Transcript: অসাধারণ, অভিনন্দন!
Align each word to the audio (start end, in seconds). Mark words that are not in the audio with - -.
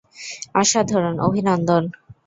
অসাধারণ, 0.55 1.15
অভিনন্দন! 1.27 1.83